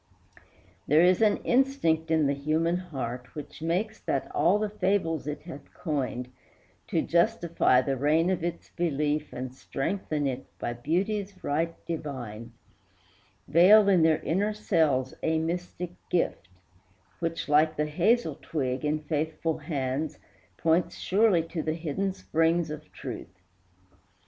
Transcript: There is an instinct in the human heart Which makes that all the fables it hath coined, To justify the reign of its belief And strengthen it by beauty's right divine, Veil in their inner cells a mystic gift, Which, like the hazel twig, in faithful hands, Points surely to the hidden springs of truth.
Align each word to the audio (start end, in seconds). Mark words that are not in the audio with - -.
There 0.87 1.03
is 1.03 1.21
an 1.21 1.37
instinct 1.43 2.09
in 2.09 2.25
the 2.25 2.33
human 2.33 2.75
heart 2.77 3.35
Which 3.35 3.61
makes 3.61 3.99
that 3.99 4.31
all 4.33 4.57
the 4.57 4.67
fables 4.67 5.27
it 5.27 5.43
hath 5.43 5.71
coined, 5.75 6.31
To 6.87 7.03
justify 7.03 7.81
the 7.83 7.95
reign 7.97 8.31
of 8.31 8.43
its 8.43 8.71
belief 8.71 9.31
And 9.31 9.53
strengthen 9.53 10.25
it 10.25 10.47
by 10.57 10.73
beauty's 10.73 11.43
right 11.43 11.75
divine, 11.85 12.51
Veil 13.47 13.87
in 13.87 14.01
their 14.01 14.17
inner 14.23 14.55
cells 14.55 15.13
a 15.21 15.37
mystic 15.37 15.91
gift, 16.09 16.47
Which, 17.19 17.47
like 17.47 17.75
the 17.77 17.85
hazel 17.85 18.39
twig, 18.41 18.83
in 18.83 19.01
faithful 19.03 19.59
hands, 19.59 20.17
Points 20.57 20.95
surely 20.97 21.43
to 21.49 21.61
the 21.61 21.75
hidden 21.75 22.11
springs 22.13 22.71
of 22.71 22.91
truth. 22.91 23.37